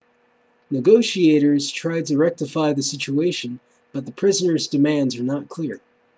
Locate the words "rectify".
2.17-2.73